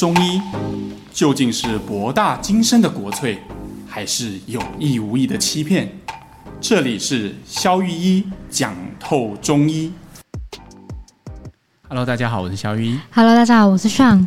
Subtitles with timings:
[0.00, 0.40] 中医
[1.12, 3.36] 究竟是博大精深的国粹，
[3.86, 5.90] 还是有意无意的欺骗？
[6.58, 9.92] 这里是肖玉一讲透中医。
[11.86, 12.98] Hello，大家好，我是肖玉一。
[13.10, 14.26] Hello，大家好，我是 Sean。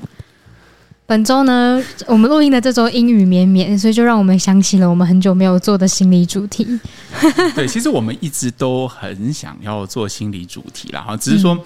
[1.07, 6.79] 本周呢，我们录音的这周阴雨绵绵，所以就让我们想起了我们很久没有做的心理主题。
[7.55, 11.55] 对，其实我们一直都很想要做心理主题啦，哈，只是说。
[11.55, 11.61] 嗯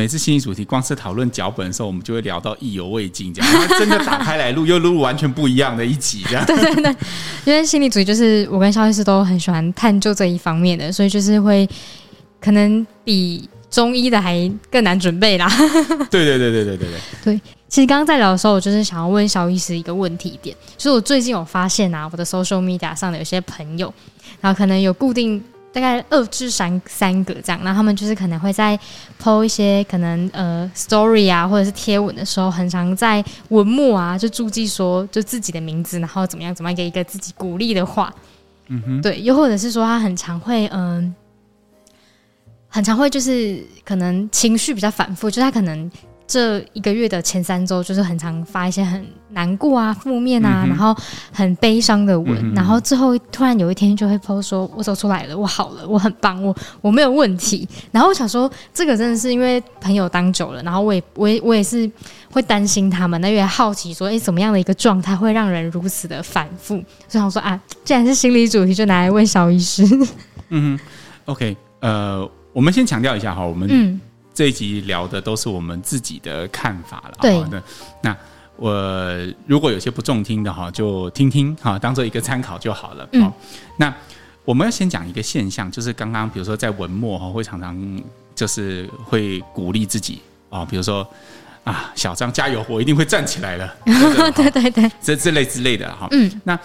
[0.00, 3.68] 每次心理主题，光是讨论脚本的时候，我们就会聊到意犹未尽，这样。
[3.78, 6.42] 真的打开来录，又录完全不一样的一集，这样。
[6.48, 6.96] 对对对，
[7.44, 11.68] 因为心理主题就是我跟肖医师都很喜欢探究这一方面的，所以就是会
[12.40, 15.46] 可能比中医的还更难准备啦。
[16.10, 16.88] 对对对对对对对。
[17.22, 23.92] 对，其实刚刚在聊的时候，我就是想要问肖医师一个问题点，就是我最近有发现啊，我的 social media 上的有些朋友，
[24.40, 25.44] 然后可能有固定。
[25.72, 28.78] 大概二至三三个这样，然后他们就是可能会在
[29.22, 38.12] po 一些可能呃 story 啊，或者是贴文的时候，很常在文末啊就注记说就自己的名字，然后怎么样怎么样给一个自己鼓励的话，
[38.68, 41.14] 嗯哼，对，又或者是说他很常会嗯、
[41.86, 41.92] 呃，
[42.68, 45.90] 很常会就是可能情绪比较反复，就是他可能。
[46.30, 50.96] 这一个月的前三周，就是很常发一些很难过啊、负面啊，嗯、然后
[51.32, 61.90] 很悲伤的文，嗯、然后之后突然有一天就会 po 说：“我走出来了，我好了，我很棒，我我没有问题。”然后我想说，这个真的是因为朋友当久了，然后我也我也我也是
[62.30, 66.76] 会担心他们，那也好奇说：“哎，怎么样的一个状态会让人如此的反复？”
[67.10, 69.82] 所以想说啊，既然是心理主题，就拿来问小医师。
[70.50, 70.84] 嗯哼
[71.24, 74.00] ，OK，呃，我们先强调一下哈，我们嗯。
[74.40, 77.18] 这一集聊的都是我们自己的看法了。
[77.20, 77.62] 对，
[78.00, 78.16] 那
[78.56, 78.74] 我
[79.46, 83.06] 如果有些不中听的哈，就听听哈，当做一个参考就好了。
[83.12, 83.30] 嗯，
[83.76, 83.94] 那
[84.46, 88.02] 我们要先讲一个现象，就是刚刚比如说在文末哈，会常常
[88.34, 91.06] 就是会鼓励自己啊，比如说
[91.62, 93.76] 啊，小张加油，我一定会站起来了。
[93.84, 96.08] 对对对，这这类之类的哈。
[96.12, 96.58] 嗯，那。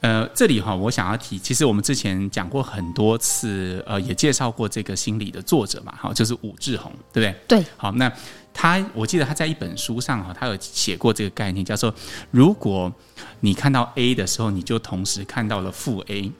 [0.00, 7.60] 呃，这里哈，我想要提，其实我们之前讲过很多次，呃，也介绍过这个心理的作者嘛，哈，就是武志红，对不对？
[7.60, 7.66] 对。
[7.76, 8.12] 好，那
[8.52, 11.92] 他，我记得他在一本书上哈，他有写过这个概念，叫做
[12.30, 12.92] 如果
[13.40, 16.30] 你看到 A 的时候，你就同时看到了负 A，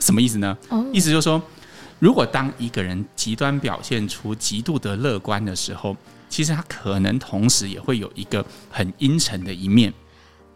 [0.00, 0.56] 什么意思呢？
[0.70, 0.84] 哦。
[0.92, 1.40] 意思就是说，
[1.98, 5.94] 如果当一个人极端表现出极度的乐观的时候，
[6.28, 9.92] 其实他可能同时也会有一个很阴沉的一面。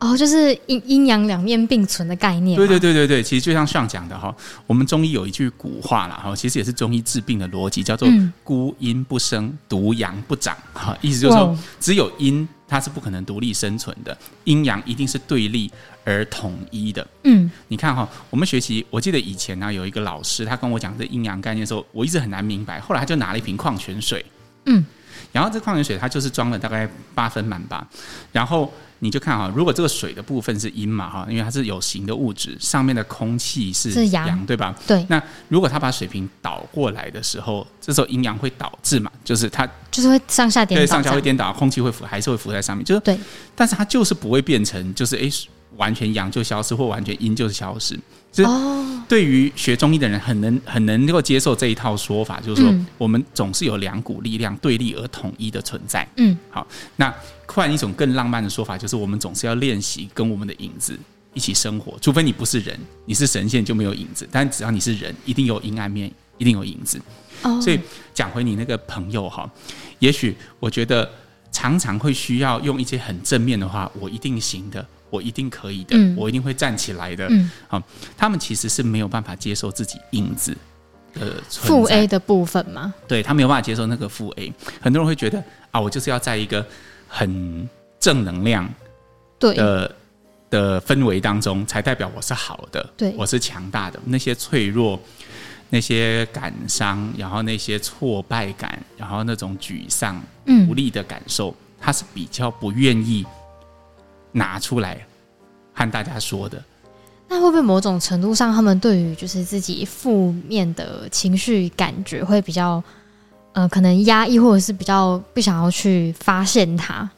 [0.00, 2.56] 哦，就是阴阴阳两面并存的概念。
[2.56, 4.34] 对对对对对，其实就像上讲的哈，
[4.66, 8.08] 我们中医有一句古话啦，哈，其实也是中医治病的逻辑，叫做
[8.44, 10.56] “孤阴不生，独阳不长”。
[10.72, 15.68] 哈，意思就是说，只有阴它是不可能独立生存的，阴阳一定是对立
[16.04, 17.04] 而统一的。
[17.24, 22.78] 嗯，你看哈，我们学习，我记得以前呢有一个老师，他跟我讲这阴阳概念的时候，我一直很难明白。
[22.78, 24.24] 后来他就拿了一瓶矿泉水，
[24.66, 24.84] 嗯，
[25.32, 27.86] 然后这矿泉水它就是装了大概八分满吧，
[28.32, 28.72] 然后。
[29.00, 34.74] 你就看哈，如果这个水的部分是阴嘛哈，因为它是有形的物质，上面的空气是阳，对吧？
[34.88, 35.06] 对。
[35.08, 43.16] 那如果它把水瓶倒过来的时候，这时候阴阳会导致嘛，就是它就是会上下颠倒，对，上下会颠倒，空气会浮，还是会浮在上面，就是对。
[43.54, 45.30] 但是它就是不会变成，就是哎。
[45.76, 47.98] 完全阳就消失，或完全阴就是消失。
[48.30, 48.50] 就是
[49.08, 56.06] 对于学中医的人，很能很能够接受这一套说法，就是说我们总是有两股力量对立而统一的存在。
[56.16, 57.12] 嗯，好，那
[57.46, 60.98] 换一种更浪漫的说法，就是我们总是要练习跟我们的影子
[61.32, 61.96] 一起生活。
[62.02, 67.00] 除非你不是人，你是神仙就没有影子，但只要你是人，一定有阴暗面，一定有影子。
[67.62, 67.80] 所以
[68.12, 69.50] 讲回你那个朋友哈，
[70.00, 71.08] 也许我觉得
[71.50, 74.86] 常常会需要用一些很正面的话，我一定行的。
[75.10, 77.26] 我一定可以的，嗯、我一定会站起来的。
[77.30, 77.82] 嗯，好，
[78.16, 80.56] 他们其实是没有办法接受自己影子
[81.14, 82.92] 的负 A 的部分吗？
[83.06, 84.52] 对，他没有办法接受那个负 A。
[84.80, 86.64] 很多人会觉得啊，我就是要在一个
[87.08, 88.64] 很正能量
[89.38, 89.90] 的对
[90.50, 94.00] 的氛围当中，才代表我是好的，对，我是强大的。
[94.06, 94.98] 那些脆弱、
[95.68, 100.22] 那些感伤，然后那些挫败感，然后那种沮丧、
[100.68, 103.26] 无力的感受，嗯、他是比较不愿意。
[104.38, 105.04] 拿出来
[105.74, 106.62] 和大家说的，
[107.28, 112.82] 那会不会某种程度上，他们对于就是自己负面的情绪感觉会比较，
[113.52, 117.08] 呃，可能压抑，或者是比较不想要去发现它？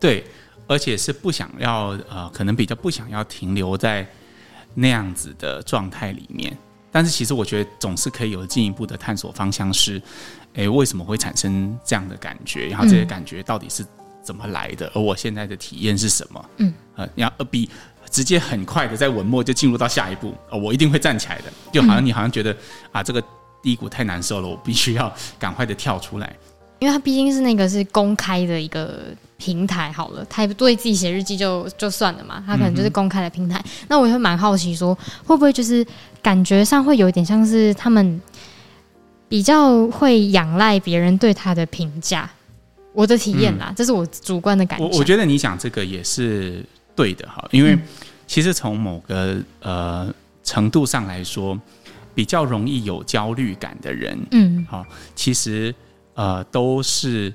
[0.00, 0.24] 对，
[0.66, 4.06] 而且是不想要，呃，可能比较不想要停留在
[4.74, 6.56] 那样子的状态里面。
[6.90, 10.00] 但是，其实我觉得总是可以有进一步的探索方向，是，
[10.54, 12.68] 诶，为什么会产生这样的感觉？
[12.68, 13.84] 然后这些感觉到底是？
[14.26, 14.90] 怎么来的？
[14.92, 16.44] 而我现在的体验是什么？
[16.56, 17.70] 嗯，呃，然后比
[18.10, 22.54] 直接很快的在文末就进入到下一步，呃，我一定会站起来的，就好像你好像觉得
[22.90, 23.22] 啊，这个
[23.62, 26.36] 低谷太难受了，我必须要赶快的跳出来，
[26.80, 29.04] 因为它毕竟是那个是公开的一个
[29.36, 33.58] 平台好了，他对自己写日记就就算了嘛，他可能就是公开的平台。
[33.58, 34.92] 嗯、那我也会蛮好奇说，
[35.24, 35.86] 会不会就是
[36.22, 38.20] 感觉上会有一点像是他们
[39.28, 42.30] 比较会仰赖别人对他的评价？
[42.96, 44.84] 我的体验啦，嗯、这是我主观的感觉。
[44.86, 46.64] 我我觉得你讲这个也是
[46.94, 47.78] 对的哈，因为
[48.26, 50.12] 其实从某个呃
[50.42, 51.60] 程度上来说，
[52.14, 54.84] 比较容易有焦虑感的人，嗯，好，
[55.14, 55.74] 其实
[56.14, 57.32] 呃都是。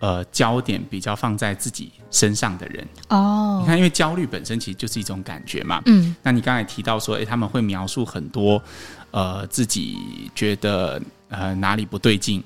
[0.00, 5.82] 呃，焦点比较放在自己身上的人哦，你看，因为焦虑本身其实就是一种感觉嘛。
[5.86, 8.62] 嗯，那你刚才提到说，哎、欸，他们会描述很多，
[9.10, 9.98] 呃，自己
[10.36, 12.40] 觉得呃哪里不对劲，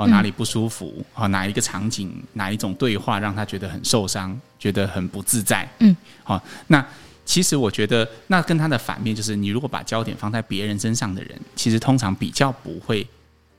[0.00, 5.68] 哦，哪里不舒服，哦，哪一个场景，哪一种对话让他觉得很受伤，觉得很不自在。
[5.80, 5.94] 嗯，
[6.24, 6.82] 好、哦，那
[7.26, 13.06] 其实我觉得，那跟他的反面就是，你如果把焦点放在别人身上的人，其实通常比较不会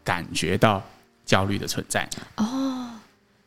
[0.04, 0.84] 感觉到
[1.24, 2.10] 焦虑的存在。
[2.38, 2.88] 哦。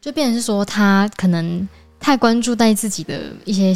[0.01, 1.69] 就变成是说，他可能
[1.99, 3.75] 太关注在自己的一些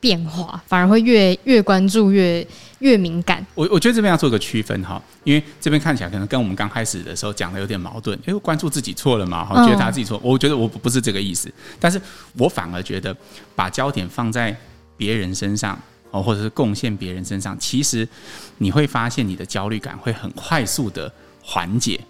[0.00, 2.46] 变化，反而会越越关注越
[2.78, 3.44] 越敏感。
[3.54, 8.18] 我我觉得这边要做个区分哈，因为这边看起来可能跟我们刚开始的时候讲的有点矛盾。
[8.26, 10.20] 因为关注自己错了嘛，哈，觉得他自己错。
[10.22, 12.00] 我觉得我不是这个意思，但是
[12.34, 13.16] 我反而觉得
[13.54, 14.56] 把焦点放在
[14.96, 15.78] 别人身上
[16.10, 18.08] 哦，或者是贡献别人身上，其实
[18.58, 21.12] 你会发现你的焦虑感会很快速的
[21.42, 22.00] 缓解。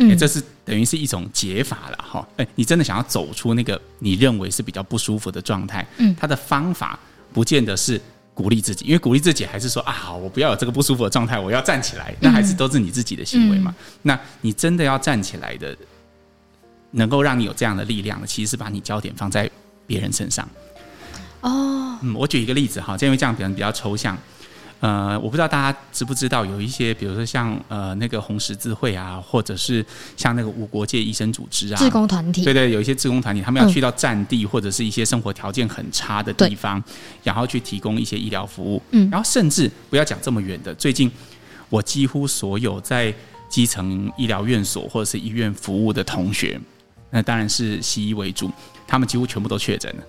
[0.00, 2.24] 嗯，这是等于是一种解法了哈。
[2.36, 6.96] 哎，你真的想要走出那个你认为是比较不舒服的状态，嗯，它的方法
[7.32, 8.00] 不见得是
[8.34, 13.74] 鼓励自己，因为鼓励自己还是说啊，好，我不要有这个不舒服的状态，我要站起来，那还是都是你自己的行为嘛。
[13.78, 15.76] 嗯，那你真的要站起来的，
[16.92, 19.50] 能够让你有这样的力量的，其实是把你焦点放在
[19.86, 20.48] 别人身上。
[21.40, 24.16] 哦，嗯，我举一个例子哈，因为这样可能比较抽象。
[24.80, 29.84] 呃，我不知道大家知不知道，有一些，比如说像呃那个红十字会啊，或者是
[30.16, 36.80] 像那个无国界医生组织啊，志工团体，对对，有一些志工团体，他们要去到战地或者是一些生活条件很差的地方，
[37.24, 38.80] 然后去提供一些医疗服务。
[38.92, 41.10] 嗯，然后甚至不要讲这么远的，最近
[41.68, 43.12] 我几乎所有在
[43.48, 46.60] 基层医疗院所或者是医院服务的同学，
[47.10, 48.48] 那当然是西医为主，
[48.86, 50.04] 他们几乎全部都确诊了。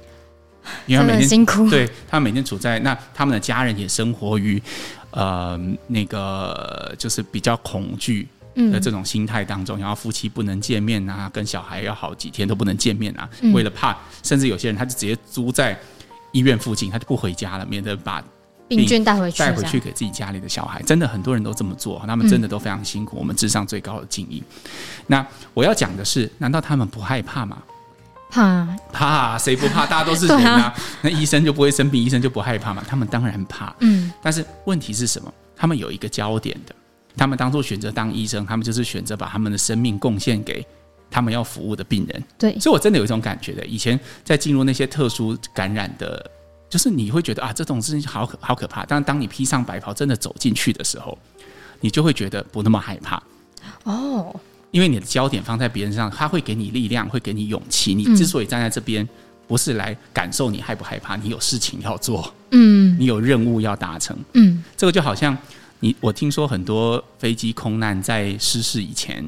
[0.85, 4.61] 因为他每天辛苦，对他每天处在那，他们的家人也生活于
[5.11, 8.27] 呃那个就是比较恐惧
[8.71, 15.79] 的这种心态当中，然后夫妻不能见面啊，跟小孩要好几天都不能见面啊，为了怕，甚至有些人他就直接租在
[16.31, 18.23] 医院附近，他就不回家了，免得把
[18.67, 20.81] 病菌带回去，带回去给自己家里的小孩。
[20.83, 24.43] 真的很多人都这么做，他们真的都非常辛苦，我们致上最高的敬意。
[25.07, 27.57] 那我要讲的是，难道他们不害怕吗？
[28.29, 29.85] 怕怕，谁不怕？
[29.85, 30.61] 大家都是人啊。
[30.61, 32.83] 啊那医生就不会生病，医生就不害怕嘛？
[32.87, 33.75] 他们当然怕。
[33.79, 35.33] 嗯，但是问题是什么？
[35.55, 36.75] 他们有一个焦点的。
[37.17, 40.65] 他们当初选择当医生，他们就是选择把他们的生命贡献给
[41.11, 42.23] 他们要服务的病人。
[42.37, 43.65] 对，所以我真的有一种感觉的。
[43.65, 46.31] 以前在进入那些特殊感染的，
[46.69, 48.85] 就是你会觉得啊，这种事情好可好可怕。
[48.85, 51.17] 但当你披上白袍，真的走进去的时候，
[51.81, 53.21] 你就会觉得不那么害怕。
[53.83, 54.33] 哦。
[54.71, 57.93] 因为你的焦点放在别人身上，他会给你力量，会给你勇气。
[57.95, 59.07] 你之所以站在这边，
[59.47, 65.35] 不是来感受你害不害怕，你有事情要做，嗯，你有任务要达成，嗯，这个就好像
[65.79, 69.25] 你，我听说很多飞机空难在失事以前，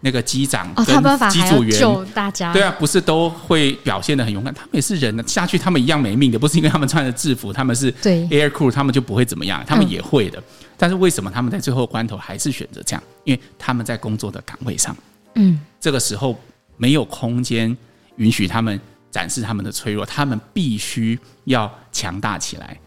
[0.00, 0.86] 那个机长跟
[1.30, 10.42] 机组员救大家，对啊，不是都会表现的很勇敢，他们也是人呢，下去他们一样没命的，不是因为他们穿着制服，他们是 air crew，他们就不会怎么样，他们也会的。
[10.76, 13.02] 但是为什么他们在最后关头还是选择这样？
[13.24, 14.96] 因为他们在工作的岗位上，
[15.34, 16.38] 嗯，这个时候
[16.76, 17.76] 没有空间
[18.16, 22.78] 允许他们展示他们的脆弱，他们必须要强大起来。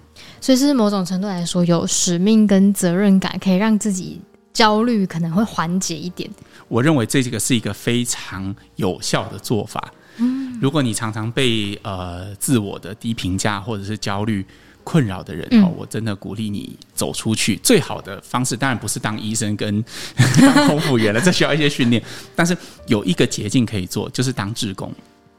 [0.41, 4.21] 所以是某种程度来说，有使命跟责任感，可以让自己
[4.53, 6.29] 焦虑可能会缓解一点。
[6.67, 9.91] 我认为这个是一个非常有效的做法。
[10.17, 14.45] 嗯，如果你常常被呃自我的低评价或者是焦虑。
[14.87, 17.57] 困扰的人哦，我真的鼓励你走出去。
[17.57, 19.83] 最好的方式当然不是当医生跟
[20.39, 22.01] 当空服员了， 这需要一些训练。
[22.33, 24.89] 但是有一个捷径可以做，就是当志工。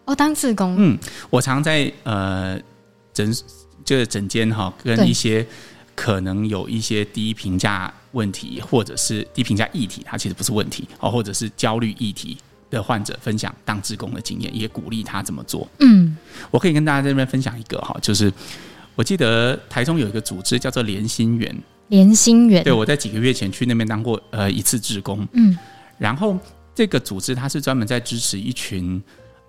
[0.05, 0.77] 哦，当志工。
[0.79, 0.99] 嗯，
[1.31, 2.61] 我常在呃
[3.15, 3.35] 诊
[3.87, 5.47] 就是诊间哈，跟一些
[5.95, 12.37] 可能有一些低评价问题或者是低评价议题，它其实不是问题哦，或者是焦虑议题
[12.69, 15.67] 的患者分享当志工的经验，也鼓励他怎么做。
[15.81, 16.15] 嗯，
[16.51, 18.31] 我可以跟大家在这边分享一个哈，就是。
[18.99, 22.65] 我记得台中有一个组织叫做连心园，连心园。
[22.65, 25.57] 对，我在几个月前去那边当过呃一次志工，嗯，
[25.99, 26.37] 然后
[26.75, 29.01] 这个组织它是专门在支持一群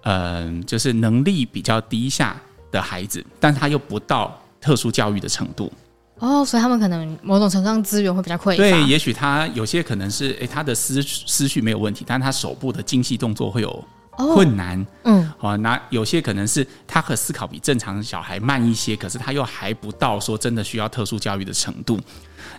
[0.03, 2.39] 嗯、呃，就是能力比较低下
[2.69, 5.73] 的孩子，但他又不到特殊教育的程度。
[6.19, 8.57] 哦，所以他们可能某种程度上资源会比较匮乏。
[8.57, 13.83] 对，也许他有些可能是诶，他的思思绪没有问题，但是他手部的精细动作会有
[14.27, 21.99] 困难，嗯，好，那有些可能是他和思考比正常小孩慢一些，可是他又还不到说真的需要特殊教育的程度。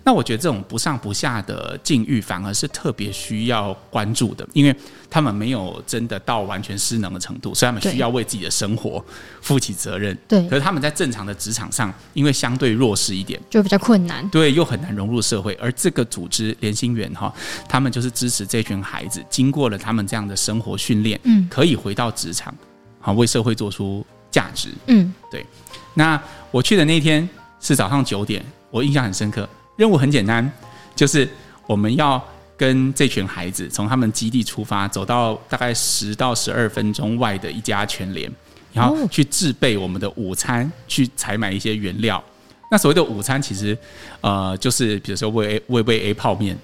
[0.03, 4.75] 那我觉得这种不上不下的境遇，反而是特别需要关注的，因为
[5.11, 9.05] 他们没有真的到完全失能的程度，所以他们需要为自己的生活
[9.43, 10.17] 负起责任。
[10.27, 14.27] 对，可是他们在正常的职场上，因为相对弱势一点，就比较困难。
[14.31, 15.53] 对，又很难融入社会。
[15.61, 17.33] 而这个组织联心园哈，
[17.69, 22.55] 他们就是支持这群孩子，经过了他们这样的生活训练，嗯，可以回到职场，
[23.01, 24.71] 好为社会做出价值。
[24.87, 25.45] 嗯，对。
[25.93, 27.29] 那我去的那天
[27.61, 29.49] 是早上九点，我印象很深刻。
[29.81, 30.47] 任务很简单，
[30.95, 31.27] 就是
[31.67, 32.23] 我们要
[32.55, 38.31] 跟这群孩子从他们基地出发，走到大概十到十二分钟外的一家全联，
[38.75, 42.23] 然后去制备我们的午餐，去采买一些原料。
[42.71, 43.75] 那所谓的午餐，其实
[44.21, 46.55] 呃，就是比如说喂喂喂 A 泡面，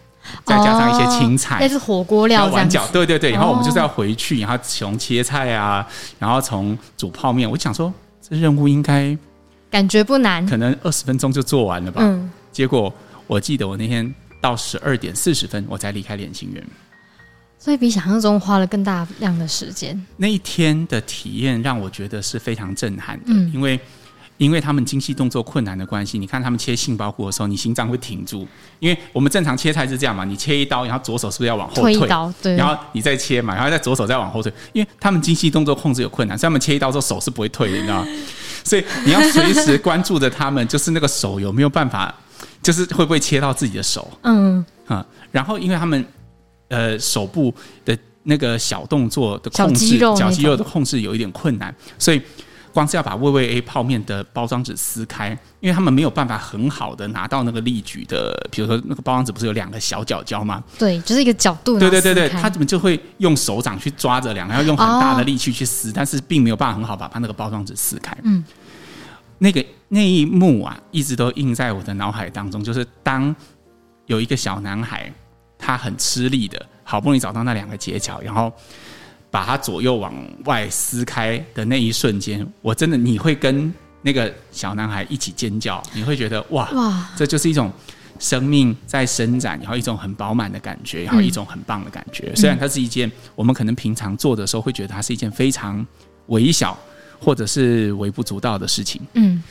[0.44, 3.30] 再加上一些青菜，那是火锅料，碗饺，对对对。
[3.30, 7.50] 然后我们就是要回去，然后从切菜啊，然后从煮泡面。
[7.50, 9.16] 我想说，这任务应该
[9.70, 12.02] 感觉不难，可能二十分钟就做完了吧。
[12.04, 12.92] 嗯，结果。
[13.26, 16.64] 我记得我那天到十二点四十分，我才离开联心园，
[17.58, 20.00] 所以比想象中花了更大量的时间。
[20.16, 23.80] 那一天的体验让我觉得是非常震撼的，嗯，因为
[24.38, 28.46] 因为他们精细动作困难的关系，你看他们切杏鲍菇的时候，你心脏会停住，
[28.78, 31.94] 因为我们正常切菜是这样嘛，你切一刀，然后左手是不是要往后退？
[31.94, 38.08] 一刀，对，然后你再切嘛，然后再左手再往后退，因为他们精细动作控制有困难，所以他们切一刀之后手是不会退的，你知道吗？
[38.62, 42.14] 所以你要随时关注着他们，就是那个手有没有办法。
[42.66, 44.10] 就是会不会切到自己的手？
[44.22, 46.04] 嗯啊，然后因为他们
[46.66, 47.54] 呃手部
[47.84, 52.20] 的那个小动作的控制，小肌肉的控制有一点困难，所以
[52.72, 55.30] 光是要把味味 A 泡面的包装纸撕开，
[55.60, 60.60] 因为他们没有办法很好的拿到那个力矩的，比如说那个包装纸不是有两个小角角吗？
[60.76, 61.78] 对，就是一个角度。
[61.78, 68.16] 对对对对，他们就会用手掌去抓着两个，要用很大的力气去撕，哦，但是并没有办法很好把把那个包装纸撕开。
[68.24, 68.44] 嗯。
[69.38, 72.62] 那个那一幕啊，一直都印在我的脑海当中。
[72.62, 73.34] 就是当
[74.06, 75.12] 有一个小男孩，
[75.58, 78.52] 他很吃力的，好不容易找到那两个结角，然后
[79.30, 80.14] 把他左右往
[80.44, 87.72] 外撕开的那一瞬间，我真的你会跟那个小男孩一起尖叫，你会觉得哇哇，这就是一种
[88.18, 92.30] 生命在伸展，然后一种很饱满的感觉，然后一种很棒的感觉。
[92.30, 95.86] 嗯、虽然它是一件我们可能平常做的时候会觉得它是一件非常
[96.26, 96.76] 微小。
[97.18, 99.42] 或者是微不足道的事情，嗯，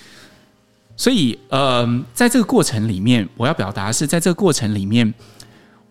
[0.98, 5.14] 所以呃，在这个过程里面，我要表达的是，在这个过程里面，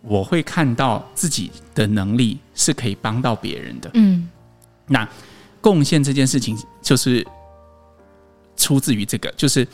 [0.01, 4.27] 我会看到自己的能力是可以帮到别人的，嗯，
[4.87, 5.07] 那
[5.61, 7.25] 贡献这件事情就是
[8.57, 9.67] 出自于这个，就是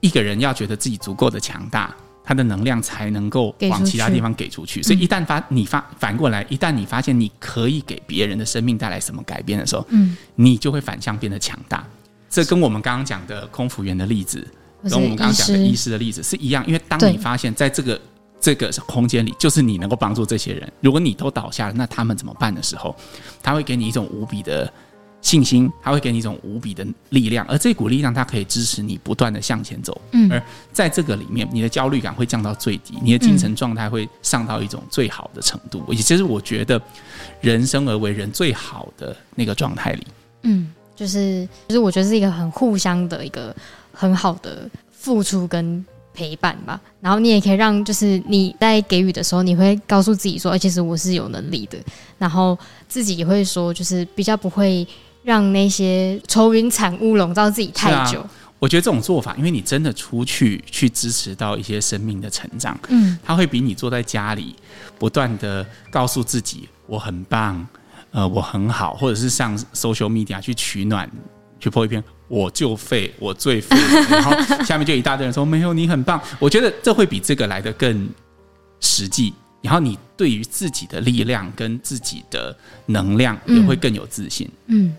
[0.00, 1.94] 一个人要觉得自己足够的强大。
[2.22, 11.84] 他的能量才能够往其他地方给出去，所以一旦发你发反过来，一旦你发现你可以给别人的生命带来什么改变的时候，嗯，你就会反向变得强大。
[12.30, 14.46] 这跟我们刚刚讲的空服员的例子，
[14.84, 18.00] 跟我们刚刚讲的医师的例子是一样，因为当你发现在这个
[18.40, 22.96] 这个空间里，就是你能够帮助这些人，如果你都倒下了，那他们怎么办的时候，
[23.42, 24.72] 他会给你一种无比的。
[25.22, 30.00] 信心，他会给你一种无比的力量，而这股力量它可以支持你不断的向前走。
[30.12, 35.84] 嗯，而在这个里面，你的焦虑感会降到最低，你的精神状态会上到一种最好的程度。
[35.92, 36.80] 也就是我觉得，
[37.42, 40.06] 人生而为人最好的那个状态里。
[40.44, 43.56] 嗯，就是就是我觉得是一个很互相的一个
[43.92, 46.80] 很好的付出跟陪伴吧。
[47.00, 51.78] 然后你也可以让，就是你在给予的时候，你会告诉自己说，其实我是有能力的。
[52.18, 54.86] 然后自己也会说，就是比较不会。
[55.22, 58.20] 让那些愁云惨雾笼罩自己太久。
[58.20, 64.56] 啊，我觉得这种做法，因为你真的出去去支持到一些生命的成长，嗯，他会比你坐在家里
[64.98, 67.68] 不断的告诉自己我很棒，
[68.12, 71.10] 呃，我很好，或者是上 social media 去取暖，
[71.58, 73.76] 去 po 一篇我就废，我最废，
[74.08, 74.32] 然后
[74.64, 76.20] 下面就一大堆人说没有你很棒。
[76.38, 78.08] 我觉得这会比这个来得更
[78.80, 79.32] 实际。
[79.62, 84.48] 然后你对于自己的力量跟自己的能量也会更有自信。
[84.66, 84.86] 嗯。
[84.86, 84.96] 嗯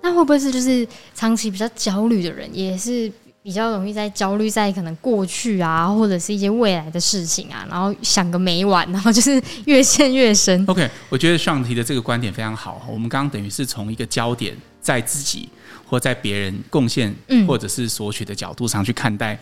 [0.00, 3.10] 那会不会是就是长期比较焦虑的人，也是
[3.42, 10.62] 比较容易在焦虑在可能过去啊，或者是一些未来的事情啊，然后想个没完，然后就是越陷越深。
[10.66, 12.86] OK，我觉得上提的这个观点非常好。
[12.90, 15.48] 我们刚刚等于是从一个焦点在自己
[15.86, 17.14] 或在别人贡献，
[17.46, 19.38] 或者是索取的角度上去看待，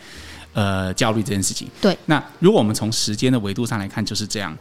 [0.53, 1.67] 呃，焦虑这件事情。
[1.81, 1.97] 对。
[2.05, 4.55] 那如果我们从时间的维度上来看，就是这样。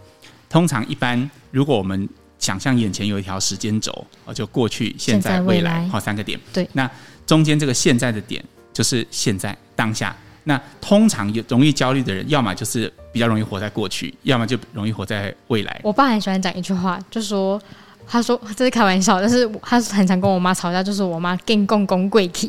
[0.48, 6.38] 通常一般，如果我们想象眼前有一条时间轴，哦，就过去、现在、未来，好，三个点。
[6.52, 6.90] 对，那
[7.26, 8.44] 中间这个现在的点
[8.76, 10.14] 就是现在当下。
[10.44, 15.80] 那通常有容易焦虑的人，要么就是比较容易活在过去，要么就容易活在未来。
[15.82, 17.58] 我爸很喜欢讲一句话，就说：
[18.06, 22.48] 他说这是开玩笑，但是他很常跟我妈吵架，就是我妈更公公跪体，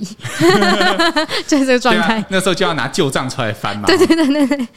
[1.47, 2.25] 就是这个状态、啊。
[2.27, 3.85] 那时候就要拿旧账出来翻嘛。
[3.87, 4.67] 对对对对对，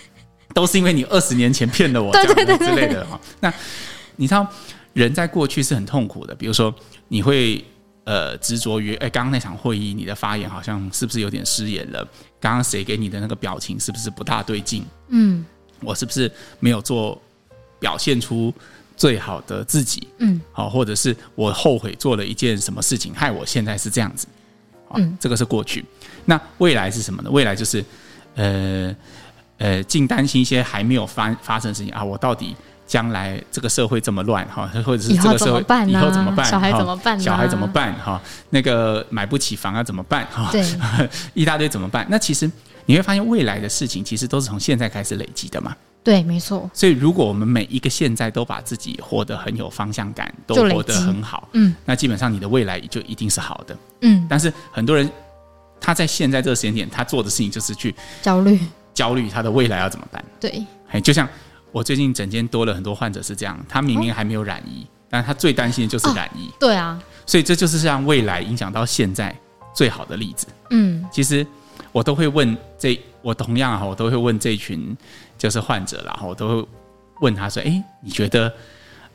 [0.55, 3.21] 都是因为你二十年前骗了我，对对对之类的哈。
[3.41, 3.53] 那
[4.15, 4.47] 你知道，
[4.93, 6.73] 人在过去是很痛苦的，比如说
[7.09, 7.63] 你会。
[8.05, 12.07] 呃，执着于哎，刚刚那场会议，你的发言好像是不是有点失言了？
[12.41, 14.85] 刚刚谁给你的那个表情是不是不大对劲？
[15.09, 15.45] 嗯，
[15.81, 17.21] 我是不是没有做
[17.79, 18.53] 表现出
[18.97, 20.09] 最好的自己？
[20.19, 24.27] 嗯，好，或者是我后悔做了一件什么事情，害我现在是这样子。
[24.95, 25.85] 嗯，这个是过去。
[26.25, 27.31] 那未来是什么呢？
[27.31, 27.85] 未来就是
[28.35, 28.97] 呃
[29.59, 32.57] 呃，净担心一些还没有发发生的事情啊，我到底。
[32.91, 36.45] 将来这个社会这么乱哈，或者是这个社会以后怎么办？
[36.45, 37.21] 小孩怎么办？
[37.21, 37.95] 小孩怎么办？
[37.95, 38.21] 哈，
[38.51, 40.27] 那个买不起房要怎么办？
[40.27, 40.61] 哈，对，
[41.33, 42.05] 一大堆怎么办？
[42.11, 42.51] 那其实
[42.87, 45.73] 你会发现，未来的事情其实都是从现在开始累积的嘛。
[46.03, 46.69] 对，没错。
[46.75, 54.27] 所以，如果我们每一个现在都把自己活得很有方向感，都活得很好，嗯，那基本上你的未来就一定是好的，嗯。
[54.29, 55.09] 但是很多人
[55.81, 58.59] 他在现在这个时间点，他做的事情就是去焦虑，
[58.93, 60.25] 焦虑他的未来要怎么办？
[60.41, 61.29] 对，哎，就像。
[61.73, 66.49] 我最近诊间多了很多患者是这样，他明明还没有染疫，哦、但他最担心的就是染疫。
[66.49, 66.53] 哦。
[66.61, 69.35] 对啊，所以这就是让未来影响到现在
[69.75, 70.47] 最好的例子。
[70.71, 71.47] 嗯，其实
[71.93, 74.97] 我都会问这，我同样哈，我都会问这群
[75.39, 76.69] 就是患者，然后我都会
[77.21, 78.53] 问他说：“哎，你觉得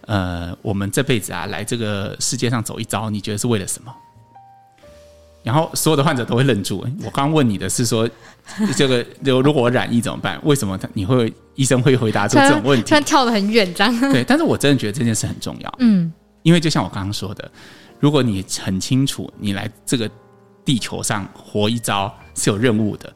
[0.01, 3.93] 呃，我们这辈子啊来这个世界上走一遭，你觉得是为了什么？”
[5.45, 6.83] 然后所有的患者都会愣住。
[7.03, 8.09] 我刚问你的是说，
[8.75, 10.41] 这个如果我染疫怎么办？
[10.43, 12.85] 为什么他你会医生会回答出这种问题？
[12.89, 13.99] 突然跳得很远，这样。
[14.11, 15.71] 对，但是我真的觉得这件事很重要。
[15.77, 16.11] 嗯，
[16.41, 17.49] 因为就像我刚刚说的，
[17.99, 20.09] 如果你很清楚你来这个
[20.65, 23.13] 地球上活一遭是有任务的，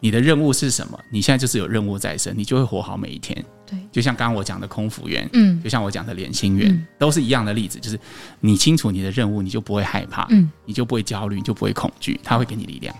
[0.00, 0.98] 你的任务是什么？
[1.12, 3.44] 你现在就是有任务在身，你就会活好每一天。
[3.72, 7.98] 对，就像刚刚我讲的空服员，嗯，就像我讲的连心员，嗯，都是一样的例子，就是
[8.40, 12.94] 你清楚你的任务，你就不会害怕，嗯，你就不会焦虑，你就不会恐惧，他会给你力量。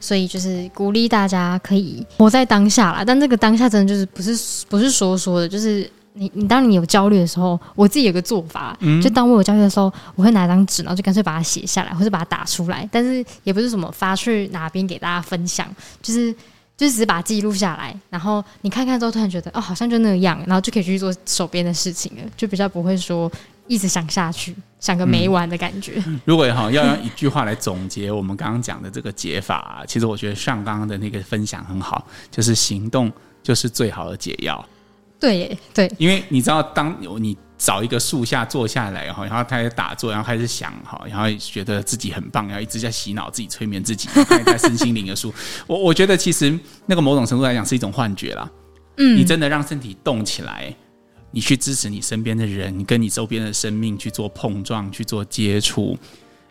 [0.00, 16.34] 所以就是鼓励大家可以活在当下啦，但这个当下真的就是不是不是说说的，就是你你当你有焦虑的时候，我自己有个做法，嗯，就当我有焦虑的时候，我会拿张纸，然后就干脆把它写下来，或者把它打出来，但是也不是什么发去哪边给大家分享，就是。
[16.82, 23.30] 就只是把它记录下来，然后你看看之后，突然觉得哦，好像就那样，然后就可以去做手边的事情了，就比较不会说
[23.68, 26.02] 一直想下去，想个没完的感觉。
[26.06, 33.12] 嗯、 如果哈要用一句话来总结我们刚刚讲的这个解法、啊，其实我觉得上刚刚的那个分享很好，就是行动
[33.44, 34.68] 就是最好的解药。
[35.20, 37.38] 对对，因为你知道，当你。
[37.64, 45.32] 找一个树下坐下来哈，然后开始打坐，然后开始想哈，然后觉得自己很棒，然后一直在洗脑自己、催眠自己，看在身心灵的书。
[45.68, 48.50] 我我觉得其实那个某种程度来讲是一种幻觉啦。
[48.96, 50.74] 嗯，你真的让身体动起来，
[51.30, 55.96] 你去支持你身边的人，你跟你周边的生命去做碰撞、去做接触，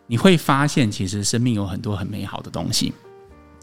[0.07, 2.93] 你会发现其实生命有很多很美好的东西。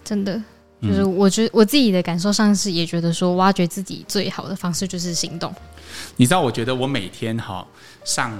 [0.05, 0.43] 真的，
[0.81, 5.53] 就是我觉得我自己的感受上是也觉得说，挖掘自己最好的方式就是行动。
[6.17, 7.67] 你知道，我觉得我每天哈
[8.05, 8.33] 上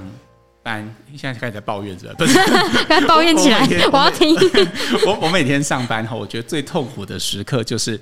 [0.62, 2.14] 班，现在开始在抱怨是吧？
[2.16, 2.38] 不是，
[3.09, 4.37] 抱怨起来，我，我，我要听。
[5.05, 8.01] 我我每天上班哈，我觉得最痛苦的时刻就是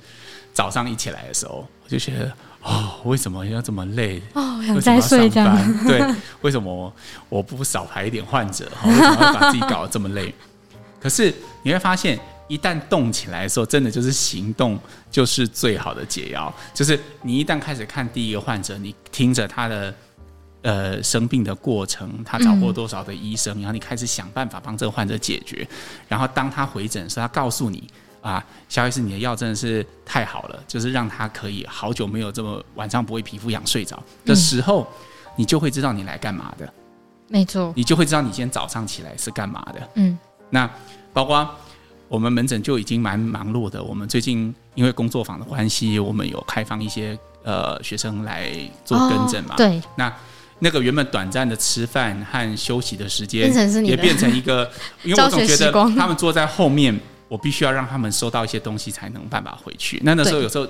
[0.53, 2.31] 早上一起来的时候，我就觉得
[2.63, 4.21] 哦，为什么要这么累？
[4.35, 5.87] 哦，想再睡这样。
[5.87, 6.03] 对，
[6.43, 6.93] 为什么
[7.31, 8.71] 我不少排一点患者？
[8.85, 10.35] 为什么要把自己搞得这么累？
[11.01, 12.19] 可是你会发现。
[12.49, 14.79] 一旦动起来的时候，真的就是行动，
[15.11, 16.53] 就是最好的解药。
[16.73, 19.95] 就是你一旦开始看第一个患者，你听着他的
[20.63, 25.67] 呃生病的过程，他找过多少的医生，然后你开始想办法帮这个患者解决。
[26.07, 27.89] 然后当他回诊的时候，他告诉你
[28.23, 34.87] 啊，萧医师，你的药真的是太好了，就是让他可以好久没有这么晚上不会皮肤痒睡着的时候，
[35.35, 36.73] 你就会知道你来干嘛的。
[37.27, 39.89] 没错，你就会知道你今天早上起来是干嘛的。
[39.97, 40.17] 嗯，
[40.49, 40.71] 那
[41.13, 41.49] 包括。
[42.09, 43.83] 我们门诊就已经蛮忙碌的。
[43.83, 48.53] 我们最近因为工作坊的关系，我们有开放一些呃学生来
[48.85, 49.57] 做跟诊嘛。
[49.57, 49.83] 对。
[49.97, 50.13] 那
[50.59, 53.53] 那个原本短暂的吃饭和休息的时间，
[53.85, 54.71] 也变成一个，
[55.05, 60.01] 因为我总觉得他们坐在后面，我必须要让他们收到一些东西才能办法回去。
[60.05, 60.67] 那那时候有时候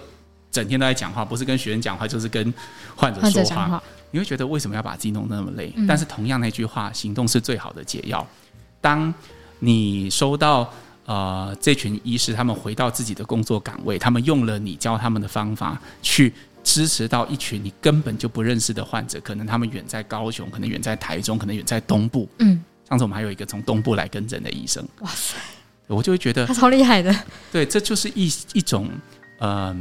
[0.50, 2.52] 整天都在讲话，不是跟学生讲话，就是跟
[2.96, 3.82] 患者说话。
[4.10, 5.72] 你会觉得为什么要把自己弄那么累？
[5.86, 8.26] 但是同样那句话，行动是最好的解药。
[8.80, 9.12] 当
[9.58, 10.72] 你收到。
[11.06, 16.32] 呃，这群医师他们回到自己的工作岗位，他们用了你教他们的方法去
[16.64, 22.28] 支持到一群你根本就不认识的患者，可能他们远在高雄，可能远在台中，可能远在东部。
[22.40, 24.84] 嗯，上次我们还有一个从东部来跟诊的医生。
[25.00, 25.36] 哇塞，
[25.86, 27.14] 我就会觉得他超厉害的。
[27.52, 28.90] 对，这就是一一种，
[29.38, 29.76] 嗯、呃，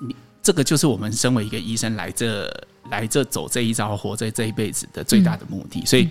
[0.00, 5.86] 你这个就是我们身为一个医生来这来这走这一遭，活在这一辈子的最大的目的。
[5.86, 6.08] 所以，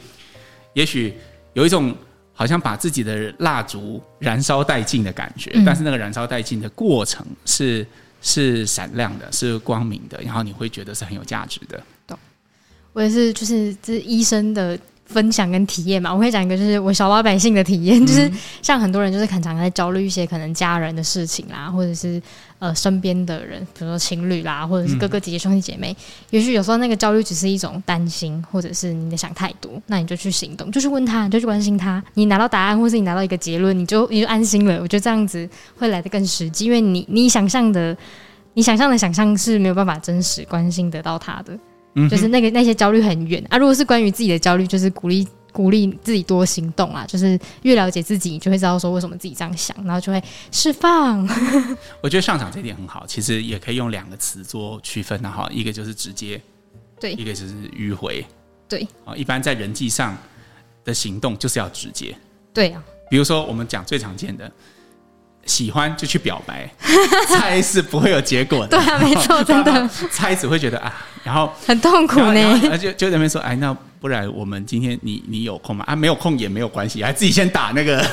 [0.74, 1.14] 也许
[1.52, 1.94] 有一种
[2.42, 7.86] 好像把自己的蜡烛燃烧殆尽的感觉，但是那个燃烧殆尽的过程是
[8.20, 11.80] 是闪亮的，是光明的，然后你会觉得是很有价值的。
[12.08, 12.18] 懂？
[12.94, 14.76] 我也是，就是这医生的。
[15.12, 22.22] 分享跟体验嘛，我会讲一个，就是我小老百姓的体验，就是像很多人就是很常在焦虑一些可能家人的事情啦，或者是
[22.60, 25.96] 呃身边的人，比如说情侣啦，或者是哥哥姐姐兄弟姐妹，
[26.30, 34.80] 也许有时候那个焦虑只是一种担心，或者是你的想太多，那你就去行动，就去问他，你就去关心他，你拿到答案，或是你拿到一个结论，你就你就安心了。
[34.82, 35.48] 我觉得这样子
[35.78, 37.96] 会来的更实际，因为你你想象的，
[38.54, 41.58] 你想象的想象是没有办法真实关心得到他的。
[42.10, 43.44] 就是那个那些焦虑很远。
[43.50, 51.28] 啊，如果是关于自己的焦虑，就是鼓励鼓励自己多行动啊，就是越了解自己，你就会知道说为什么自己这样想，然后就会释放。
[52.02, 56.42] 我觉得上场这一点很好，其实也可以用两个词做区分的哈，一个就是直接，
[57.00, 58.26] 对，一个就是迂回，
[58.70, 58.88] 对。
[59.04, 60.18] 啊，一般在人际上
[60.84, 62.16] 的行动就是要直接，
[62.54, 64.52] 对啊，比如说我们讲最常见的。
[65.46, 66.70] 喜欢就去表白，
[67.28, 68.78] 猜是不会有结果的。
[68.78, 72.62] 对啊，没错， 真的猜只会觉得啊，然后很痛苦呢。
[72.72, 75.84] 而且就在那边说，哎，那不然我们今天你你有空吗？
[75.88, 78.06] 啊，没有空也没有关系，还自己先打那个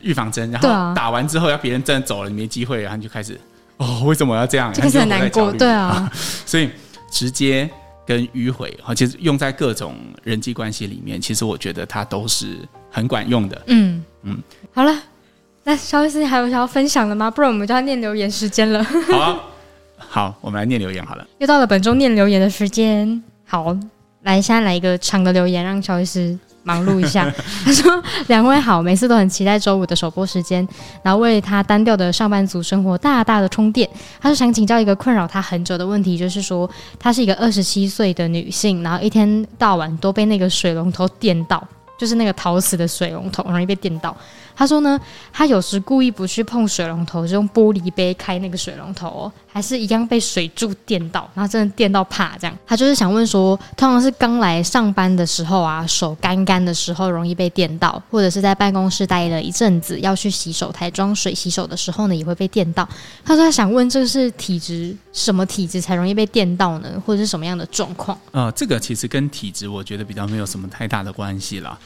[0.00, 3.38] 预防针，然后打完之后要别人真的走了，你没机会，然后你就开始
[3.76, 4.72] 哦，为什么要这样？
[4.72, 6.10] 这个是很难过，对啊。
[6.46, 6.70] 所以
[7.10, 7.68] 直接
[8.06, 12.58] 跟迂回，其实用在各种人际关系里面，其实我觉得它都是
[12.90, 13.62] 很管用的。
[13.66, 14.94] 嗯嗯，好了。
[15.64, 17.30] 那肖医师还有想要分享的吗？
[17.30, 18.82] 不然我们就要念留言时间了。
[18.82, 19.40] 好啊，
[19.96, 21.24] 好，我们来念留言好了。
[21.38, 23.22] 又到了本周念留言的时间。
[23.44, 23.76] 好，
[24.22, 27.32] 来，现在来一个长的留言，让肖医师忙碌一下。
[27.64, 30.66] 他说：“两位好，每次都很期待周五的首播时间，
[31.02, 33.88] 然后为他单调的上班族生活大大的充电。”
[34.20, 41.62] 他说：“想请教一个困扰他很久的问题，就是说，她是一个二十七岁的女性，然后一天到晚都被那个水龙头电到。”
[42.02, 44.12] 就是那个陶瓷的水龙头容易被电到。
[44.56, 45.00] 他说呢，
[45.32, 52.58] 他有时故意不去碰水龙头，就用玻璃杯开那个水龙头，还是一样被水柱电到，然后真的电到怕这样。
[52.66, 62.88] 他就是想问说，通常是刚来上班的时候啊，手干干的时候容易被电到，或者是在办公室待了一阵子要去洗手台装水洗手的时候呢，也会被电到。
[63.24, 66.90] 他说他想问，这个是体质什么体质才容易被电到呢？
[67.04, 68.18] 或者是什么样的状况？
[68.30, 71.78] 呃，这个其实跟体质我觉得比较没有什么太大的关系啦。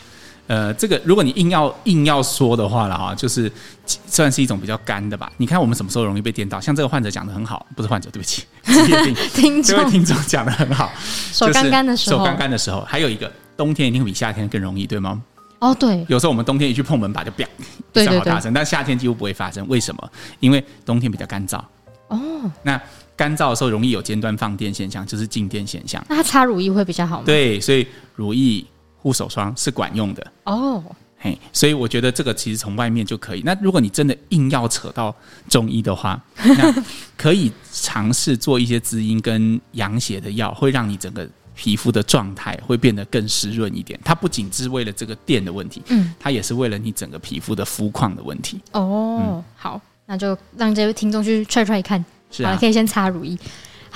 [0.46, 3.50] 呃，这个如果你硬要硬要说的话了哈，就是
[3.84, 5.30] 算是一种比较干的吧。
[5.36, 6.60] 你看我们什么时候容易被电到？
[6.60, 8.44] 像这个患者讲的很好，不是患者，对不起，
[9.34, 10.92] 听众，这位听众讲的很好，
[11.32, 15.20] 手干干的时候，手干干的时候，还有一个冬天一定会比夏天更容易，对吗？
[15.58, 16.04] 哦，对。
[16.08, 17.44] 有时候我们冬天一去碰门把就啪，
[17.92, 19.66] 对好大声，但夏天几乎不会发生。
[19.68, 20.10] 为什么？
[20.38, 21.60] 因为冬天比较干燥。
[22.08, 22.20] 哦。
[22.62, 22.80] 那
[23.16, 26.04] 干燥的时候容易有尖端放电现象，就是静电现象。
[26.08, 27.22] 那它擦乳液会比较好吗？
[27.26, 28.64] 对，所以乳液。
[29.06, 30.82] 护手霜是管用的哦，
[31.16, 33.42] 嘿，所以我觉得这个其实从外面就可以。
[33.44, 35.14] 那如果你真的硬要扯到
[35.48, 36.20] 中医的话，
[36.58, 36.74] 那
[37.16, 43.96] 可以尝试做一些滋阴跟养血的药，会让你整个皮肤的状态会变得更湿润一点。
[44.04, 48.60] 它不仅是为了这个电的问题，嗯，它也是为了你整个皮肤的肤况的问题。
[48.72, 53.38] 哦，嗯、好，那就让这位听众去踹踹看，是啊，可以先擦乳液。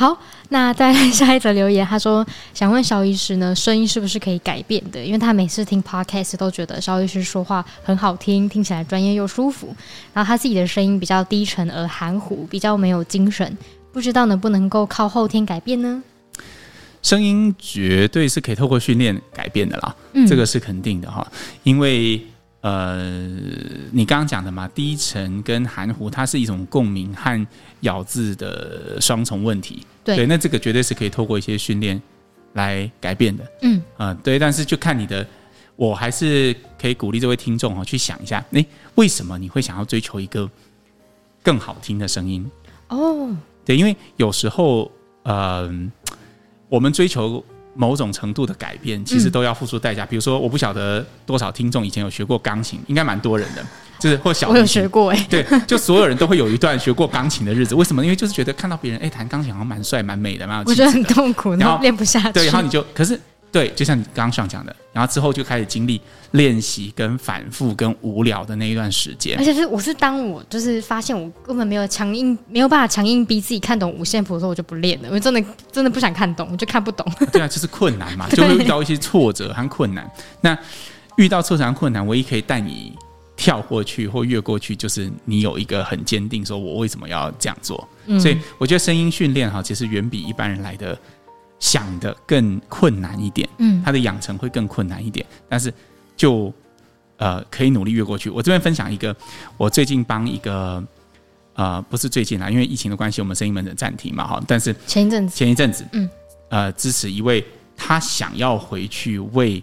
[0.00, 5.04] 好，那再来下一则留言，他说想问小医师呢，声音是不是可以改变的？
[5.04, 9.76] 因为他每次听 podcast 都觉得肖医师说话很好听，听起来专业又舒服。
[10.14, 13.54] 然后他自己的声音比较低沉而含糊，比较没有精神，
[13.92, 16.02] 不知道能不能够靠后天改变呢？
[17.02, 21.30] 声音绝对是可以透过训练改变的啦，嗯，这个是肯定的哈，
[21.62, 22.18] 因为。
[22.62, 22.98] 呃，
[23.90, 27.46] 你刚刚讲的嘛，低沉跟含糊，它是一种共鸣和
[27.80, 29.86] 咬字的双重问题。
[30.04, 32.00] 对，对，那这个绝对是可以透过一些训练
[32.52, 33.44] 来改变的。
[33.62, 35.26] 嗯，啊、呃，对，但是就看你的，
[35.74, 40.46] 我还是可以鼓励这位听众哦，去想一下，诶，为什么你会想要追求一个
[41.42, 42.50] 更好听的声音？
[42.88, 44.92] 哦，对，因为有时候，
[45.22, 45.72] 呃，
[46.68, 47.42] 我们追求。
[47.74, 50.04] 某种程度的改变，其实都要付出代价。
[50.04, 53.64] 嗯、比如说，我不晓得多少听众以前有学过钢琴，应该蛮多人的，
[53.98, 54.48] 就是或小。
[54.48, 57.74] 我有学过哎、欸， 对，就所有人都会有一段学过钢琴的日子。
[57.74, 58.04] 为什么？
[58.04, 60.86] 因为就是觉得看到别人哎弹钢琴好像蛮帅、蛮美的，蛮有气质的。
[60.86, 62.32] 我觉得很痛苦，然后练不下去。
[62.32, 63.20] 对，然后你就可是。
[63.52, 69.36] 对，就像你刚刚上讲的，然后之后就开始经历练习、跟反复、跟无聊的那一段时间。
[69.36, 75.08] 而且是我是当我就是发现我根本没有强硬，没有办法强硬逼自己看懂五线谱的时候，我就不练了。
[75.10, 77.04] 我真的真的不想看懂，我就看不懂。
[77.32, 80.08] 对啊，就是困难嘛， 就会遇到一些挫折和困难。
[80.40, 80.56] 那
[81.16, 82.92] 遇到挫折和困难，唯一可以带你
[83.36, 87.88] 跳过去或越过去，就是你有一个很坚定，说我为什么要这样做。
[88.06, 90.96] 嗯、所以我觉得声音训练哈，其实远比一般人来的。
[91.60, 95.72] 想的更困难一点，嗯，他的养成会更困难一点，但是
[96.16, 96.52] 就
[97.18, 98.28] 呃可以努力越过去。
[98.28, 99.14] 我这边分享一个，
[99.56, 100.82] 我最近帮一个
[101.54, 106.10] 呃不是最近啦，因为疫情的关系，我们声音门诊暂停嘛，哈，但是前一阵子，前一阵子，嗯，
[106.48, 107.46] 呃，支持一位
[107.76, 109.62] 他想要回去为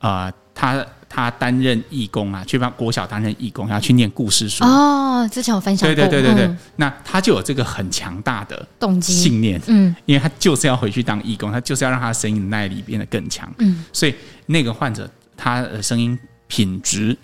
[0.00, 0.84] 呃他。
[1.08, 4.64] 他担任义工啊，去帮国小担任义工，要去念故事书。
[4.64, 5.06] 哦。
[5.32, 9.12] 之前我分享过，对对对对对，嗯、那他就有这个很强大的动机。
[9.12, 14.14] 信念，嗯，因为他就是要回去当义工，他就是要让他的声音的耐力变得更强，嗯，所以
[14.46, 16.16] 那个患者他的声音
[16.46, 17.16] 品质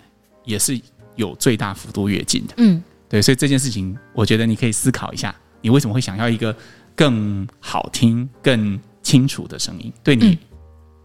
[0.43, 0.79] 也是
[1.15, 6.53] 有最大幅度跃进的，嗯，对，所以这件事情，我觉得你可以思考一下，你为什么会想要一个
[6.95, 9.91] 更好听、更清楚的声音？
[10.03, 10.37] 对你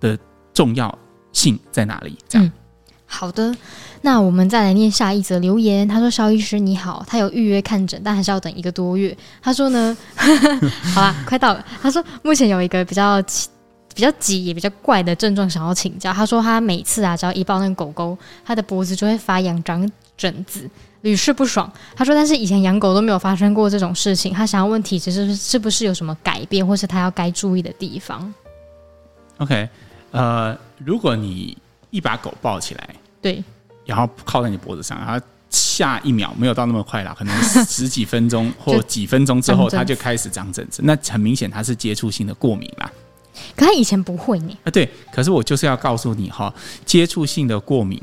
[0.01, 0.19] 的
[0.53, 0.99] 重要
[1.33, 2.19] 性在哪里？
[2.29, 2.45] 这样。
[2.47, 2.53] 嗯
[3.13, 3.53] 好的，
[4.03, 5.87] 那我们再来念下一则留言。
[5.87, 9.95] 他说：“肖医师你好，他有预约看诊，但还是要等一个多月。”他说呢，
[10.95, 11.63] 好啦，快到了。
[11.83, 13.21] 他说目前有一个比较
[13.93, 16.13] 比较急也比较怪的症状想要请教。
[16.13, 20.71] 他说他每次啊，只要一抱那个狗狗，他的脖子就会发痒、长疹子，
[21.03, 21.71] 屡试不爽。
[21.97, 24.33] 他说，但是以前养狗都没有发生过这种事情。
[24.33, 28.33] 他想要问体质是是不是有什么改变，或是他要该注意的地方
[29.39, 29.69] ？OK，
[30.13, 31.59] 呃，如果你
[31.91, 32.89] 一把狗抱起来。
[33.21, 33.43] 对，
[33.85, 40.81] 然后靠在你脖子上，然后下一秒没有到那么快了，可能十几分钟或 几分钟之后，它就开始长疹子。
[40.85, 42.91] 那很明显，它是接触性的过敏啦。
[43.57, 44.57] 可他以前不会呢？
[44.65, 44.89] 啊，对。
[45.13, 46.53] 可是我就是要告诉你哈，
[46.85, 48.03] 接触性的过敏，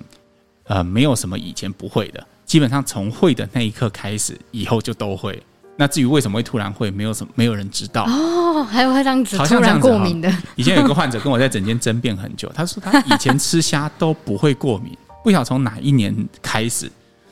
[0.64, 5.42] 呃，没有什么以前不会的，基本上从会的那一刻开始，以后就都会。
[5.78, 10.30] 那至于为什么会突然会，没有什么没有人知道哦，还有会这样子突然过敏的。
[10.56, 14.98] 以前有一个患者跟我在诊间争辩很久，他说他以前吃虾都不会过敏。
[15.24, 16.90] 不晓得从哪一年开始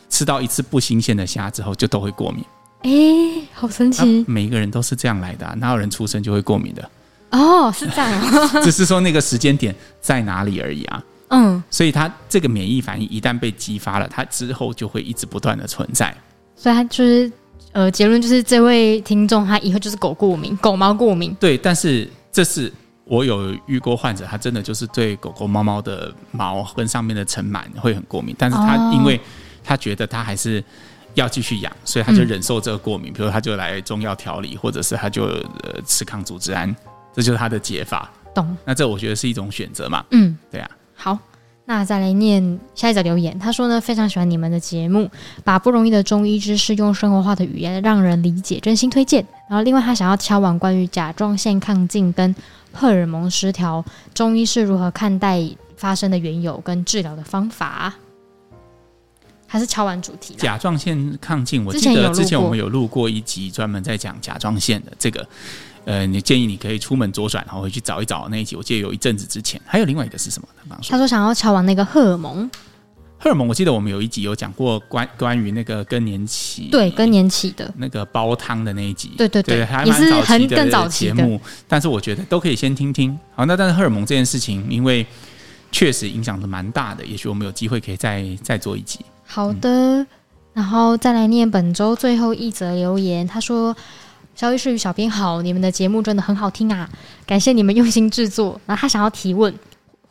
[0.10, 2.44] 吃到一次不新鲜的虾之后就都会过敏，
[2.82, 4.26] 哎、欸，好神奇！
[4.28, 6.90] 每一个人都是这样来的、啊，哪有人出生就会过敏的？
[7.32, 8.22] 哦，是这样，
[8.62, 11.04] 只是说那个时间点在哪里而已啊。
[11.30, 16.14] 嗯，所以他这个免疫反应一旦被激发了，他之后就会一直不断的存在。
[16.56, 17.32] 所以他就是
[17.76, 21.36] 呃，结论就是这位听众他以后就是狗过敏，狗毛过敏。
[21.40, 22.72] 对，但是这是。
[23.08, 29.22] 我有遇过患者，他真的就是对狗狗、猫猫的毛跟上面的尘螨会很过敏，但是他因为
[29.64, 30.64] 他觉得他还是
[31.14, 36.76] 要继续养，所以他就忍受这个过敏，嗯、比如他就来中药调理，或者是他就呃吃抗组织胺，
[37.14, 38.12] 这就是他的解法。
[38.34, 38.58] 懂？
[38.66, 40.04] 那这我觉得是一种选择嘛。
[40.10, 40.68] 嗯，对啊。
[40.96, 41.20] 好，
[41.68, 43.38] 那再来念下一则留言。
[43.40, 45.10] 他说呢，非常喜欢你们的节目，
[45.44, 49.26] 把不容易的中医知识用生活化的语言让人理解，真心推荐。
[49.50, 52.36] 然后另外他想要敲完关于甲状腺亢进跟
[52.72, 55.42] 荷尔蒙失调，中医是如何看待
[55.76, 57.94] 发生的缘由跟治疗的方法？
[59.48, 60.36] 还是敲完主题？
[60.36, 65.28] 甲状腺亢进，我记得之前我们有录过一集专门在讲甲状腺的这个。
[65.86, 68.56] 呃，你建议你可以出门左转，然后回去找一找那一集。
[68.56, 70.48] 我记得有一阵子之前，还有另外一个是什么？
[70.58, 72.50] 他刚说，他说想要敲完那个荷尔蒙。
[73.18, 80.10] 荷尔蒙，我记得我们有一集有讲过关关于那个更年期，对更年期的那个煲汤的那一集，对对对，对还蛮
[80.70, 83.18] 早期的节目，但是我觉得都可以先听听。
[83.34, 85.06] 好，那但是荷尔蒙这件事情，因为
[85.72, 89.00] 确实影响的蛮大的，也许我们有机会可以再再做一集。
[89.26, 90.08] 好的，嗯、
[90.54, 93.76] 然后再来念本周最后一则留言，他说
[94.36, 96.88] ：“肖医师与小编好，你们的节目真的很好听啊，
[97.26, 99.54] 感谢你们用心制作。”然后他想要提问。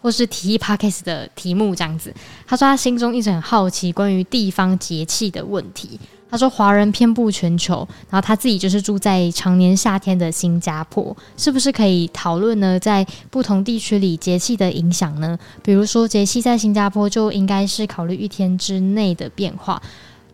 [0.05, 2.13] 或是提议 Podcast 的题目这样子，
[2.47, 5.99] 他说他心中一直很好奇关于地方节气的问题。
[6.31, 12.79] 他说华人遍布全球，然后他自己就是住在常年夏天的新加坡，是不是可以讨论呢？
[12.79, 15.39] 在不同地区里节气的影响呢？
[15.63, 19.81] 比如说节气在新加坡就应该是考虑一天之内的变化，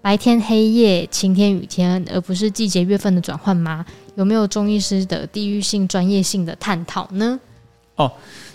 [0.02, 3.84] 白天黑夜、晴天雨天，而不是季节月份的转换吗？
[4.16, 7.38] 有没有中医师的地域性专业性的探讨呢？
[7.96, 8.12] 哦。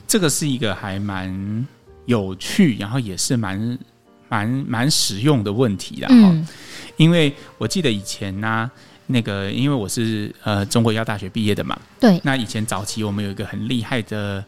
[0.08, 1.68] 这个是一个还蛮
[2.06, 3.80] 有趣，然后也是蛮
[4.30, 6.14] 蛮蛮实用的问题的哈。
[6.14, 6.48] 嗯、
[6.96, 8.72] 因为我记得以前呢、啊，
[9.08, 12.22] 那个因为我是呃中国医药大学毕业的嘛，对。
[12.24, 14.46] 那以前早期我们有一个很厉害的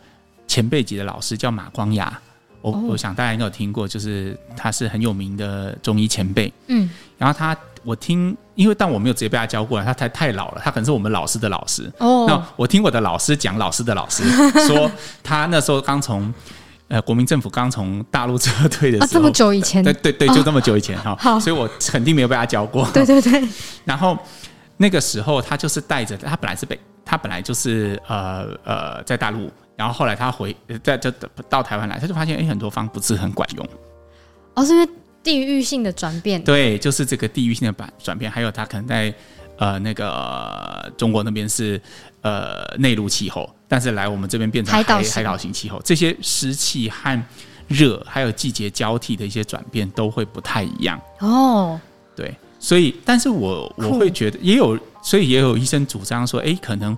[0.48, 2.22] 前辈级的老师叫马光雅，
[2.70, 6.52] 我、哦、我想大家应该有听过，就是他是很有名的中医前辈。
[6.68, 6.90] 嗯。
[7.18, 11.92] 然后他我听，因为但我没有直接被他教过来，他太太老了，他可能是我们老师的老师。
[12.00, 12.26] 哦。
[12.28, 14.24] 那我听我的老师讲，老师的老师
[14.68, 14.90] 说，
[15.24, 16.34] 他那时候刚从
[16.90, 21.12] 呃国民政府刚从大陆撤退的时候，啊，这么久以前，对对对，就这么久以前哈。
[21.12, 22.86] 哦、好，所以我肯定没有被他教过。
[22.94, 23.48] 对对对。
[23.86, 24.18] 然后
[24.78, 31.10] 那个时候他就是带着他本来是被他本来就是呃呃在大陆，然后后来他回在就
[31.48, 33.66] 到台湾来，他就发现哎很多方不是很管用。
[34.56, 34.90] 哦，是因为。
[35.24, 39.14] 地域性的转变，对，就是这个地域性的转转变，还有他可能在
[39.58, 41.82] 呃那个、呃、中国那边是
[42.22, 47.22] 呃内陆气候，但是来我们这边变成海海海岛型气候，这些湿气和
[47.68, 51.78] 热还有季节交替的一些转变都会不太一样哦。
[52.16, 56.98] 对，所以但是我我会觉得也有，所以也有医生主张说，哎，可能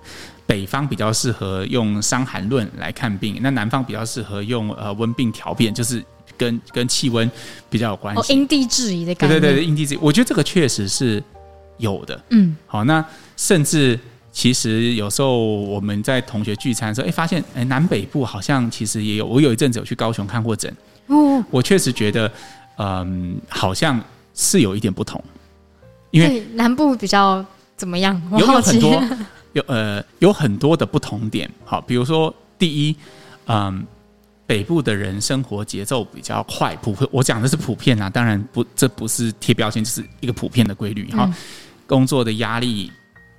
[0.50, 6.04] 北方比较适合用伤寒论来看病，那南方比较适合用呃温病调变，就是
[6.36, 7.30] 跟跟气温
[7.68, 8.20] 比较有关系。
[8.20, 9.38] 哦，因地制宜的感觉。
[9.38, 11.22] 对对对，因地制宜，我觉得这个确实是
[11.78, 12.20] 有的。
[12.30, 13.04] 嗯，好，那
[13.36, 13.96] 甚至。
[14.32, 19.26] 其实有时候我们在同学聚餐的时候，哎，发现哎，南北部好像其实也有。
[19.26, 20.72] 我有一阵子有去高雄看过诊，
[21.08, 22.30] 哦，我确实觉得，
[22.78, 24.00] 嗯，好像
[24.32, 25.20] 是有一点不同。
[26.12, 27.44] 因为南部比较
[27.76, 28.22] 怎么样？
[28.30, 29.02] 有有很多
[29.52, 31.50] 有呃有很多的不同点。
[31.64, 32.96] 好，比如说第一，
[33.46, 33.86] 嗯，
[34.46, 41.10] 北部的人生活节奏比较快，普遍我讲的是普遍啊，当然不，这不是贴标签，就是一个普遍的规律。
[41.10, 41.32] 哈，
[41.86, 42.90] 工作的压力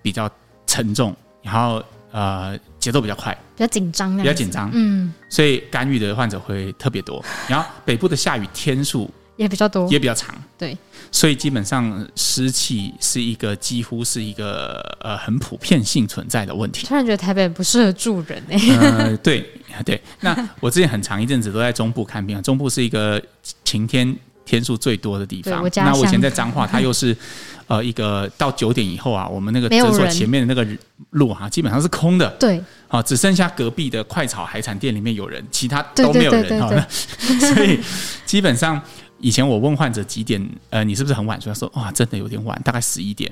[0.01, 0.29] 比较。
[0.67, 7.21] 沉重，然后呃节奏比较快，比较紧张，比较紧张，嗯，所以干预的患者会特别多。
[7.45, 10.77] 然后北部的下雨天数也比较多，也比较长，对，
[11.11, 16.85] 所以基本上湿气是一个几乎是一个呃很普遍性存在的问题。
[16.85, 19.49] 突然觉得台北不适合住人哎、欸，呃，对
[19.83, 19.99] 对。
[20.19, 23.19] 那我之前很长一阵子都在中部看病，中部是一个
[23.63, 25.63] 晴天天数最多的地方。
[25.63, 27.17] 我那我以前在彰化，它又是。
[27.67, 30.77] 呃，一个到九点以后啊，我们那个诊所前面的那个
[31.11, 32.29] 路哈、啊，基本上是空的。
[32.37, 36.69] 对，啊，只剩下隔壁的快炒海产店里面有人，其他都没有人哈。
[37.55, 37.79] 所以
[38.25, 38.81] 基本上，
[39.21, 41.39] 以前我问患者几点，呃，你是不是很晚？
[41.39, 43.31] 所以他说，哇，真的有点晚，大概十一点，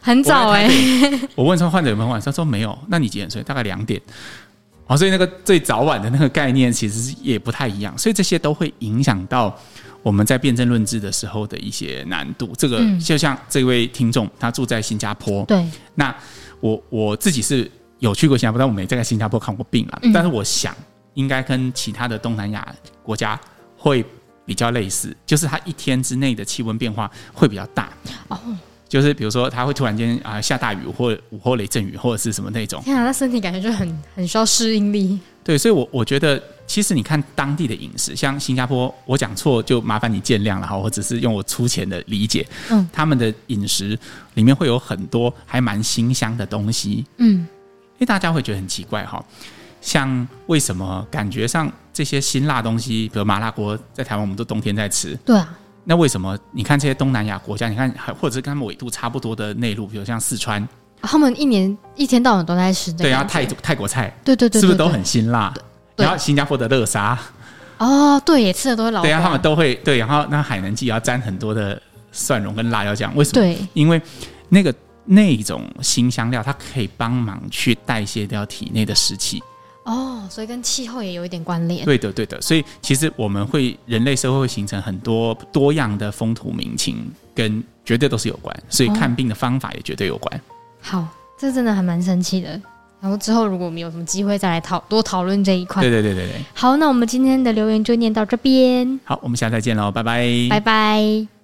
[0.00, 1.20] 很早哎、欸。
[1.34, 2.20] 我问说患者有没有晚？
[2.20, 2.76] 他说没有。
[2.88, 3.42] 那你几点睡？
[3.42, 4.00] 大概两点。
[4.86, 9.56] 哦，所以那个最早晚的那个概念其实也不太一样，所以这些都会影响到。
[10.02, 15.44] 我们在辩证论治的时候的一些难度，这个就像这位听众，他住在新加坡。
[15.44, 15.62] 对，
[15.94, 16.16] 那
[16.60, 19.98] 我我自己是有去过新加坡，但我没在新加坡看过病了。
[20.00, 20.74] 嗯、但是我想，
[21.12, 22.66] 应该跟其他的东南亚
[23.02, 23.38] 国家
[23.76, 24.02] 会
[24.50, 27.88] 比较类似，就是它一天之内的气温变化会比较大。
[28.26, 28.36] 哦，
[28.88, 32.82] 就是比如说，它会突然间啊下大雨，或午后雷阵雨，或者是什么那种。
[32.82, 35.20] 天啊，那身体感觉就很很需要适应力。
[35.44, 36.42] 对，所以我，我我觉得。
[36.70, 40.78] 其实你看当地的饮食，像新加坡，我讲错就麻烦你见谅了哈。
[40.78, 43.98] 我只是用我粗浅的理解，嗯，他们的饮食
[44.34, 49.20] 里面会有很多还蛮新香的东西，嗯，因为大家会觉得很奇怪哈。
[49.80, 55.56] 像为什么感觉上这些辛辣东西，比如麻辣锅，在台湾我们都冬天在吃，对啊。
[55.84, 60.66] 那为什么你看这些东南亚国家，你看还或者是跟他们纬度差不多的内陆，比如像四川，
[61.00, 65.52] 他们一年一天到晚都在吃，对啊，泰泰国菜，对对对，是不是都很辛辣？
[65.96, 67.18] 然后新加坡的乐沙，
[67.78, 69.02] 哦，对，也吃的都会老。
[69.02, 69.96] 对啊，他们都会对。
[69.96, 71.80] 然后那海南鸡要沾很多的
[72.12, 73.34] 蒜蓉跟辣椒酱，为什么？
[73.34, 74.00] 对，因为
[74.50, 74.72] 那个
[75.06, 79.42] 那种新香料，它可以帮忙去代谢掉体内的湿气。
[79.84, 81.84] 哦，所以跟气候也有一点关联。
[81.84, 82.40] 对的，对的。
[82.40, 88.54] 所以其实我们会人类社会会形成很多多样的风土民情，跟绝对都是有关。
[88.68, 90.38] 所以看病的方法也绝对有关。
[90.38, 90.42] 哦、
[90.80, 92.60] 好，这真的还蛮神奇的。
[93.00, 95.82] 然后之后，如果我们有什么机会再来讨多讨论这一块。
[95.82, 96.44] 对对对对对。
[96.52, 99.00] 好，那我们今天的留言就念到这边。
[99.04, 100.28] 好，我们下次再见喽，拜拜。
[100.50, 101.39] 拜拜。